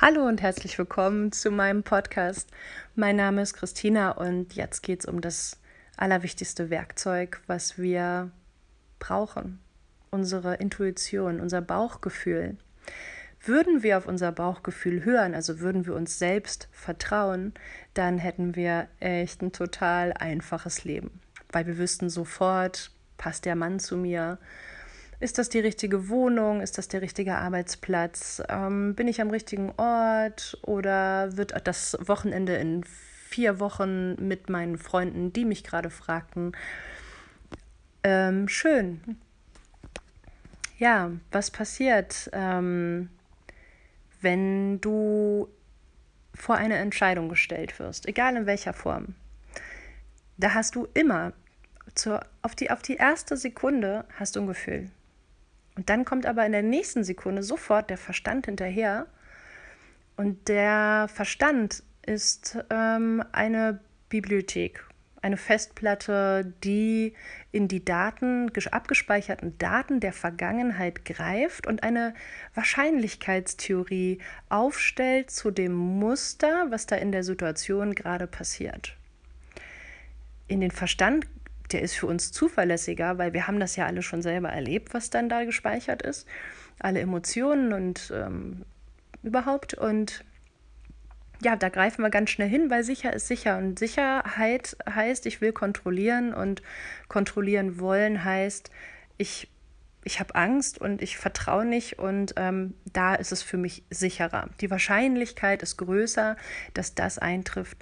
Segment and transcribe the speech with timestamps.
[0.00, 2.50] Hallo und herzlich willkommen zu meinem Podcast.
[2.96, 5.60] Mein Name ist Christina und jetzt geht es um das
[5.96, 8.32] allerwichtigste Werkzeug, was wir
[8.98, 9.60] brauchen.
[10.10, 12.56] Unsere Intuition, unser Bauchgefühl.
[13.40, 17.54] Würden wir auf unser Bauchgefühl hören, also würden wir uns selbst vertrauen,
[17.94, 21.20] dann hätten wir echt ein total einfaches Leben,
[21.52, 24.38] weil wir wüssten sofort, passt der Mann zu mir,
[25.24, 26.60] ist das die richtige Wohnung?
[26.60, 28.42] Ist das der richtige Arbeitsplatz?
[28.50, 30.58] Ähm, bin ich am richtigen Ort?
[30.62, 36.52] Oder wird das Wochenende in vier Wochen mit meinen Freunden, die mich gerade fragten,
[38.02, 39.00] ähm, schön?
[40.78, 43.08] Ja, was passiert, ähm,
[44.20, 45.48] wenn du
[46.34, 49.14] vor eine Entscheidung gestellt wirst, egal in welcher Form?
[50.36, 51.32] Da hast du immer
[51.94, 54.90] zur, auf, die, auf die erste Sekunde hast du ein Gefühl.
[55.76, 59.06] Und dann kommt aber in der nächsten Sekunde sofort der Verstand hinterher.
[60.16, 64.84] Und der Verstand ist ähm, eine Bibliothek,
[65.22, 67.14] eine Festplatte, die
[67.50, 72.14] in die Daten, abgespeicherten Daten der Vergangenheit greift und eine
[72.54, 74.18] Wahrscheinlichkeitstheorie
[74.48, 78.96] aufstellt zu dem Muster, was da in der Situation gerade passiert.
[80.46, 81.26] In den Verstand
[81.72, 85.10] der ist für uns zuverlässiger, weil wir haben das ja alle schon selber erlebt, was
[85.10, 86.26] dann da gespeichert ist.
[86.78, 88.64] Alle Emotionen und ähm,
[89.22, 89.74] überhaupt.
[89.74, 90.24] Und
[91.42, 93.58] ja, da greifen wir ganz schnell hin, weil sicher ist sicher.
[93.58, 96.62] Und Sicherheit heißt, ich will kontrollieren und
[97.08, 98.70] kontrollieren wollen heißt,
[99.16, 99.50] ich,
[100.04, 104.48] ich habe Angst und ich vertraue nicht und ähm, da ist es für mich sicherer.
[104.60, 106.36] Die Wahrscheinlichkeit ist größer,
[106.74, 107.78] dass das eintrifft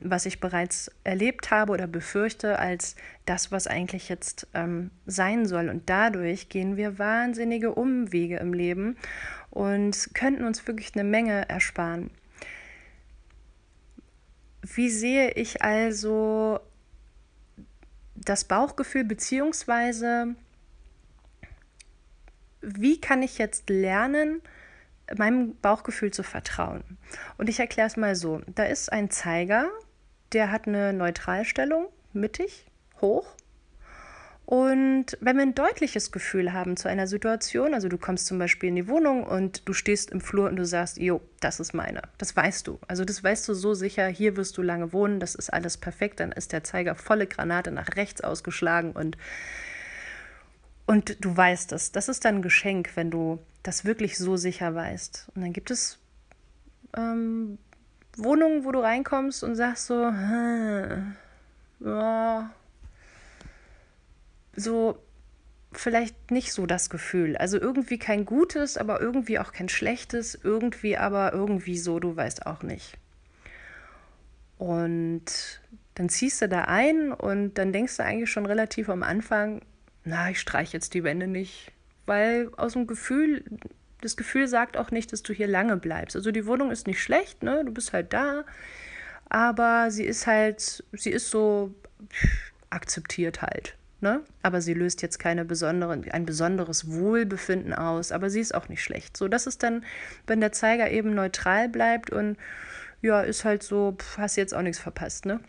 [0.00, 5.68] was ich bereits erlebt habe oder befürchte, als das, was eigentlich jetzt ähm, sein soll.
[5.68, 8.96] Und dadurch gehen wir wahnsinnige Umwege im Leben
[9.50, 12.10] und könnten uns wirklich eine Menge ersparen.
[14.62, 16.60] Wie sehe ich also
[18.14, 20.34] das Bauchgefühl, beziehungsweise
[22.62, 24.40] wie kann ich jetzt lernen,
[25.16, 26.82] meinem Bauchgefühl zu vertrauen.
[27.36, 28.40] Und ich erkläre es mal so.
[28.54, 29.68] Da ist ein Zeiger,
[30.32, 32.66] der hat eine Neutralstellung, mittig,
[33.00, 33.34] hoch.
[34.44, 38.70] Und wenn wir ein deutliches Gefühl haben zu einer Situation, also du kommst zum Beispiel
[38.70, 42.00] in die Wohnung und du stehst im Flur und du sagst, jo, das ist meine,
[42.16, 42.78] das weißt du.
[42.88, 46.20] Also das weißt du so sicher, hier wirst du lange wohnen, das ist alles perfekt,
[46.20, 49.18] dann ist der Zeiger volle Granate nach rechts ausgeschlagen und,
[50.88, 51.92] und du weißt es.
[51.92, 55.30] Das ist dann ein Geschenk, wenn du das wirklich so sicher weißt.
[55.34, 55.98] Und dann gibt es
[56.96, 57.58] ähm,
[58.16, 61.14] Wohnungen, wo du reinkommst und sagst so, hm,
[61.80, 62.50] ja,
[64.56, 64.98] so
[65.72, 67.36] vielleicht nicht so das Gefühl.
[67.36, 72.46] Also irgendwie kein gutes, aber irgendwie auch kein schlechtes, irgendwie aber irgendwie so, du weißt
[72.46, 72.96] auch nicht.
[74.56, 75.60] Und
[75.96, 79.60] dann ziehst du da ein und dann denkst du eigentlich schon relativ am Anfang,
[80.08, 81.70] na, ich streiche jetzt die Wände nicht,
[82.06, 83.44] weil aus dem Gefühl,
[84.00, 86.16] das Gefühl sagt auch nicht, dass du hier lange bleibst.
[86.16, 87.62] Also die Wohnung ist nicht schlecht, ne?
[87.64, 88.44] Du bist halt da,
[89.28, 91.74] aber sie ist halt, sie ist so
[92.70, 93.76] akzeptiert halt.
[94.00, 94.22] Ne?
[94.42, 98.82] Aber sie löst jetzt keine besonderen, ein besonderes Wohlbefinden aus, aber sie ist auch nicht
[98.82, 99.16] schlecht.
[99.16, 99.84] So, das ist dann,
[100.28, 102.36] wenn der Zeiger eben neutral bleibt und
[103.02, 105.40] ja, ist halt so, pff, hast jetzt auch nichts verpasst, ne?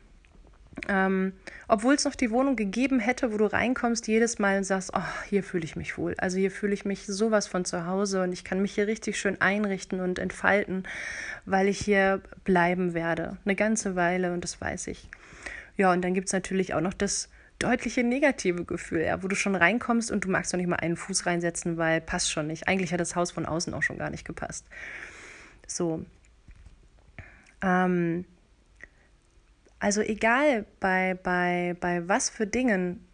[0.87, 1.33] Ähm,
[1.67, 5.27] Obwohl es noch die Wohnung gegeben hätte, wo du reinkommst jedes Mal und sagst, oh,
[5.27, 6.15] hier fühle ich mich wohl.
[6.17, 9.19] Also hier fühle ich mich sowas von zu Hause und ich kann mich hier richtig
[9.19, 10.87] schön einrichten und entfalten,
[11.45, 13.37] weil ich hier bleiben werde.
[13.45, 15.09] Eine ganze Weile und das weiß ich.
[15.77, 19.35] Ja, und dann gibt es natürlich auch noch das deutliche negative Gefühl, ja, wo du
[19.35, 22.67] schon reinkommst und du magst noch nicht mal einen Fuß reinsetzen, weil passt schon nicht.
[22.67, 24.65] Eigentlich hat das Haus von außen auch schon gar nicht gepasst.
[25.67, 26.05] So.
[27.61, 28.25] Ähm,
[29.79, 33.05] also egal bei, bei, bei was für Dingen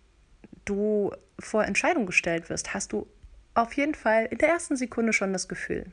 [0.66, 3.08] du vor Entscheidung gestellt wirst, hast du
[3.54, 5.86] auf jeden Fall in der ersten Sekunde schon das Gefühl.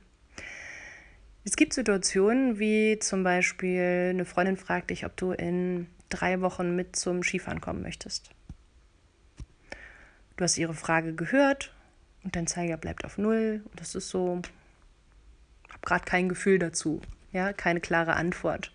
[1.45, 6.77] Es gibt Situationen wie zum Beispiel eine Freundin fragt dich, ob du in drei Wochen
[6.77, 8.31] mit zum Skifahren kommen möchtest.
[10.37, 11.73] Du hast ihre Frage gehört
[12.25, 13.63] und dein Zeiger bleibt auf Null.
[13.65, 14.41] Und das ist so,
[15.69, 17.01] habe gerade kein Gefühl dazu,
[17.33, 18.73] ja, keine klare Antwort.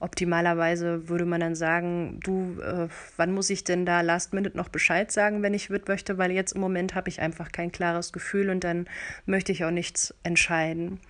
[0.00, 4.68] Optimalerweise würde man dann sagen, du, äh, wann muss ich denn da last minute noch
[4.68, 8.12] Bescheid sagen, wenn ich wird möchte, weil jetzt im Moment habe ich einfach kein klares
[8.12, 8.86] Gefühl und dann
[9.26, 11.00] möchte ich auch nichts entscheiden.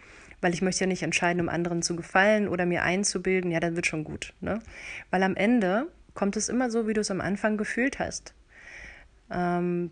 [0.40, 3.76] Weil ich möchte ja nicht entscheiden, um anderen zu gefallen oder mir einzubilden, ja, dann
[3.76, 4.32] wird schon gut.
[4.40, 4.60] Ne?
[5.10, 8.32] Weil am Ende kommt es immer so, wie du es am Anfang gefühlt hast.
[9.30, 9.90] Ähm,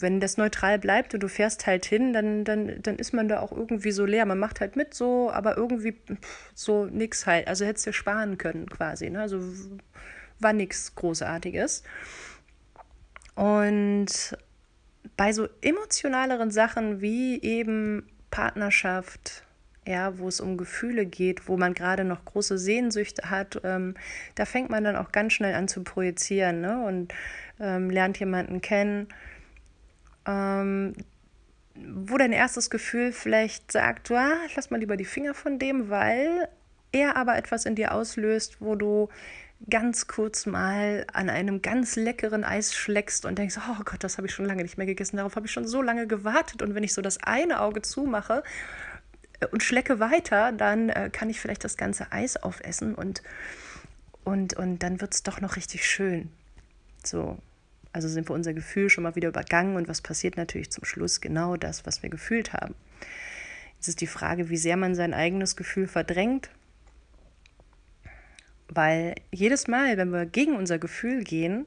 [0.00, 3.40] wenn das neutral bleibt und du fährst halt hin, dann, dann, dann ist man da
[3.40, 4.26] auch irgendwie so leer.
[4.26, 5.94] Man macht halt mit so, aber irgendwie
[6.54, 7.48] so nix halt.
[7.48, 9.10] Also hättest du sparen können quasi.
[9.10, 9.20] Ne?
[9.20, 9.40] Also
[10.38, 11.82] war nichts Großartiges.
[13.34, 14.36] Und
[15.16, 19.44] bei so emotionaleren Sachen wie eben Partnerschaft,
[19.86, 23.94] ja, wo es um Gefühle geht, wo man gerade noch große Sehnsüchte hat, ähm,
[24.34, 26.84] da fängt man dann auch ganz schnell an zu projizieren ne?
[26.84, 27.14] und
[27.60, 29.08] ähm, lernt jemanden kennen,
[30.26, 30.94] ähm,
[31.74, 36.48] wo dein erstes Gefühl vielleicht sagt, ah, lass mal lieber die Finger von dem, weil
[36.92, 39.08] er aber etwas in dir auslöst, wo du
[39.70, 44.26] ganz kurz mal an einem ganz leckeren Eis schleckst und denkst, oh Gott, das habe
[44.26, 46.62] ich schon lange nicht mehr gegessen, darauf habe ich schon so lange gewartet.
[46.62, 48.42] Und wenn ich so das eine Auge zumache
[49.40, 53.22] äh, und schlecke weiter, dann äh, kann ich vielleicht das ganze Eis aufessen und,
[54.24, 56.30] und, und dann wird es doch noch richtig schön.
[57.02, 57.38] So,
[57.96, 61.20] also sind wir unser Gefühl schon mal wieder übergangen und was passiert natürlich zum Schluss?
[61.20, 62.74] Genau das, was wir gefühlt haben.
[63.76, 66.50] Jetzt ist die Frage, wie sehr man sein eigenes Gefühl verdrängt
[68.68, 71.66] weil jedes Mal, wenn wir gegen unser Gefühl gehen,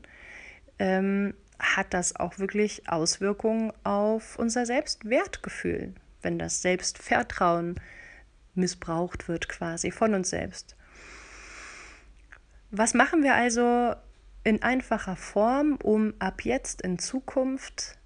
[0.78, 7.76] ähm, hat das auch wirklich Auswirkungen auf unser Selbstwertgefühl, wenn das Selbstvertrauen
[8.56, 10.76] missbraucht wird quasi von uns selbst.
[12.72, 13.96] Was machen wir also
[14.44, 17.98] in einfacher Form, um ab jetzt in Zukunft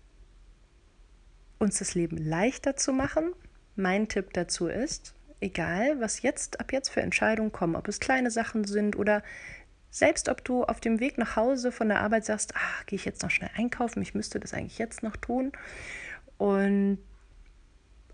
[1.60, 3.34] uns das Leben leichter zu machen?
[3.76, 8.32] Mein Tipp dazu ist, egal, was jetzt ab jetzt für Entscheidungen kommen, ob es kleine
[8.32, 9.24] Sachen sind oder
[9.90, 13.06] selbst ob du auf dem Weg nach Hause von der Arbeit sagst, ach, gehe ich
[13.06, 15.52] jetzt noch schnell einkaufen, ich müsste das eigentlich jetzt noch tun
[16.38, 16.98] und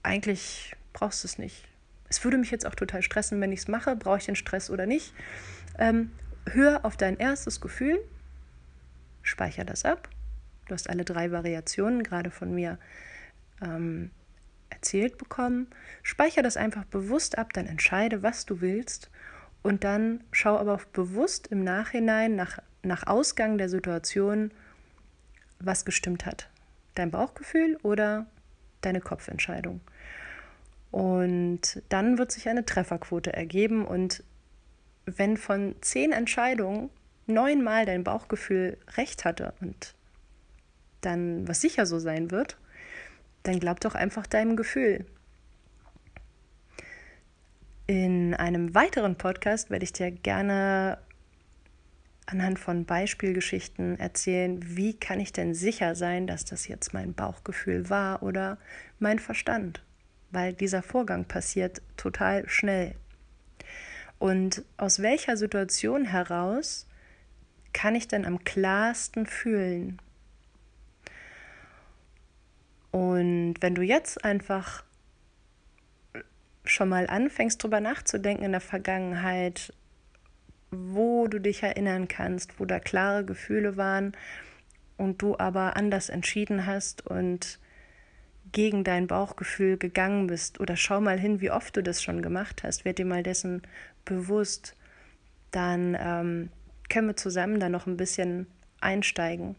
[0.03, 1.67] eigentlich brauchst du es nicht.
[2.09, 4.69] Es würde mich jetzt auch total stressen, wenn ich es mache, brauche ich den Stress
[4.69, 5.13] oder nicht.
[5.77, 6.11] Ähm,
[6.53, 7.99] hör auf dein erstes Gefühl,
[9.21, 10.09] speicher das ab.
[10.67, 12.77] Du hast alle drei Variationen gerade von mir
[13.61, 14.11] ähm,
[14.69, 15.67] erzählt bekommen.
[16.03, 19.09] Speicher das einfach bewusst ab, dann entscheide, was du willst
[19.61, 24.51] und dann schau aber auch bewusst im Nachhinein nach, nach Ausgang der Situation,
[25.59, 26.49] was gestimmt hat.
[26.95, 28.25] Dein Bauchgefühl oder
[28.81, 29.81] deine Kopfentscheidung.
[30.91, 34.23] Und dann wird sich eine Trefferquote ergeben und
[35.17, 36.89] wenn von zehn Entscheidungen
[37.27, 39.95] neunmal dein Bauchgefühl recht hatte und
[41.01, 42.57] dann was sicher so sein wird,
[43.43, 45.05] dann glaub doch einfach deinem Gefühl.
[47.87, 50.99] In einem weiteren Podcast werde ich dir gerne
[52.27, 57.89] anhand von Beispielgeschichten erzählen, wie kann ich denn sicher sein, dass das jetzt mein Bauchgefühl
[57.89, 58.59] war oder
[58.99, 59.83] mein Verstand,
[60.29, 62.93] weil dieser Vorgang passiert total schnell.
[64.19, 66.85] Und aus welcher Situation heraus
[67.73, 70.01] kann ich denn am klarsten fühlen?
[72.91, 74.83] Und wenn du jetzt einfach
[76.65, 79.73] schon mal anfängst, drüber nachzudenken in der Vergangenheit,
[80.71, 84.15] wo du dich erinnern kannst, wo da klare Gefühle waren
[84.97, 87.59] und du aber anders entschieden hast und
[88.51, 92.63] gegen dein Bauchgefühl gegangen bist oder schau mal hin, wie oft du das schon gemacht
[92.63, 93.61] hast, werd dir mal dessen
[94.05, 94.75] bewusst,
[95.51, 96.49] dann ähm,
[96.89, 98.47] können wir zusammen da noch ein bisschen
[98.81, 99.55] einsteigen.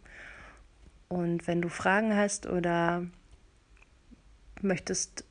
[1.08, 3.04] Und wenn du Fragen hast oder
[4.62, 5.24] möchtest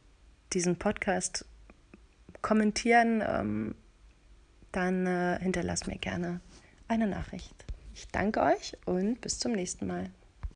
[0.54, 1.46] diesen Podcast
[2.42, 3.76] kommentieren, ähm,
[4.72, 6.42] dann äh, hinterlass mir gerne
[6.88, 7.66] eine Nachricht.
[7.94, 10.10] Ich danke euch und bis zum nächsten Mal.